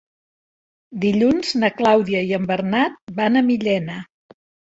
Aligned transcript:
Dilluns 1.03 1.51
na 1.65 1.69
Clàudia 1.81 2.23
i 2.31 2.35
en 2.39 2.49
Bernat 2.53 2.97
van 3.23 3.37
a 3.43 3.47
Millena. 3.53 4.01